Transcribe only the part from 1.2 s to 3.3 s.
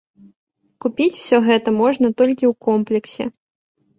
усё гэта можна толькі ў комплексе.